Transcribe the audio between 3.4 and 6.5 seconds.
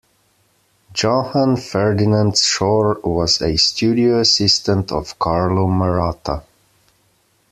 studio assistant of Carlo Maratta.